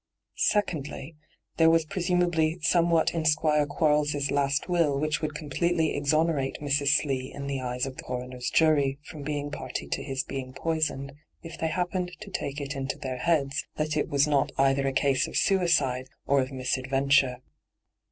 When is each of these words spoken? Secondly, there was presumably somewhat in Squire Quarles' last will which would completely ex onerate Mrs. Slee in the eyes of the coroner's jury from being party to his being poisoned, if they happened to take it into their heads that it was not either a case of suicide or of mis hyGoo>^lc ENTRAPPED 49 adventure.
Secondly, 0.37 1.15
there 1.57 1.69
was 1.69 1.85
presumably 1.85 2.57
somewhat 2.63 3.13
in 3.13 3.23
Squire 3.23 3.67
Quarles' 3.67 4.31
last 4.31 4.67
will 4.67 4.97
which 4.99 5.21
would 5.21 5.35
completely 5.35 5.93
ex 5.95 6.11
onerate 6.11 6.59
Mrs. 6.59 6.87
Slee 6.87 7.31
in 7.31 7.45
the 7.45 7.61
eyes 7.61 7.85
of 7.85 7.97
the 7.97 8.03
coroner's 8.03 8.49
jury 8.49 8.97
from 9.05 9.21
being 9.21 9.51
party 9.51 9.85
to 9.89 10.01
his 10.01 10.23
being 10.23 10.53
poisoned, 10.53 11.11
if 11.43 11.55
they 11.55 11.67
happened 11.69 12.13
to 12.21 12.31
take 12.31 12.59
it 12.59 12.75
into 12.75 12.97
their 12.97 13.17
heads 13.19 13.63
that 13.75 13.95
it 13.95 14.09
was 14.09 14.25
not 14.27 14.51
either 14.57 14.87
a 14.87 14.91
case 14.91 15.27
of 15.27 15.37
suicide 15.37 16.07
or 16.25 16.41
of 16.41 16.51
mis 16.51 16.69
hyGoo>^lc 16.69 16.77
ENTRAPPED 16.77 16.89
49 16.91 17.01
adventure. 17.29 17.37